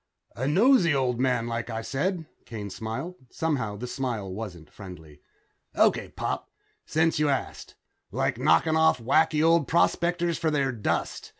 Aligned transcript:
"A 0.35 0.47
nosey 0.47 0.95
old 0.95 1.19
man, 1.19 1.45
like 1.45 1.69
I 1.69 1.83
said," 1.83 2.25
Kane 2.47 2.71
smiled. 2.71 3.17
Somehow, 3.29 3.75
the 3.77 3.85
smile 3.85 4.33
wasn't 4.33 4.71
friendly. 4.73 5.21
"Okay, 5.75 6.09
Pop, 6.09 6.49
since 6.87 7.19
you 7.19 7.29
ask. 7.29 7.75
Like 8.09 8.39
knocking 8.39 8.75
off 8.75 8.97
wacky 8.99 9.43
old 9.45 9.67
prospectors 9.67 10.39
for 10.39 10.49
their 10.49 10.71
dust. 10.71 11.29